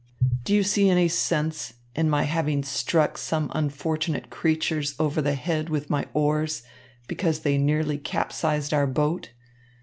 Do 0.45 0.55
you 0.55 0.63
see 0.63 0.89
any 0.89 1.07
sense 1.07 1.75
in 1.95 2.09
my 2.09 2.23
having 2.23 2.63
struck 2.63 3.19
some 3.19 3.51
unfortunate 3.53 4.31
creatures 4.31 4.95
over 4.97 5.21
the 5.21 5.35
head 5.35 5.69
with 5.69 5.91
my 5.91 6.07
oars 6.15 6.63
because 7.07 7.41
they 7.41 7.59
nearly 7.59 7.99
capsized 7.99 8.73
our 8.73 8.87
boat? 8.87 9.29